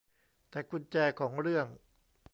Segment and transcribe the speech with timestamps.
[0.49, 1.67] แต่กุญแจของเรื่อง